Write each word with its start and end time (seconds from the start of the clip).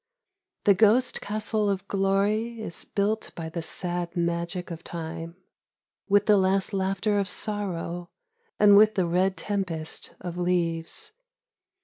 The 0.63 0.73
ghost 0.73 1.21
castle 1.21 1.69
of 1.69 1.87
glory 1.87 2.59
is 2.59 2.85
built 2.85 3.29
by 3.35 3.49
the 3.49 3.61
sad 3.61 4.17
magic 4.17 4.71
of 4.71 4.83
Time, 4.83 5.35
With 6.09 6.25
the 6.25 6.37
last 6.37 6.73
laughter 6.73 7.19
of 7.19 7.27
sorrow, 7.27 8.09
and 8.59 8.75
with 8.75 8.95
the 8.95 9.05
red 9.05 9.37
tempest 9.37 10.15
of 10.19 10.37
leaves. 10.39 11.11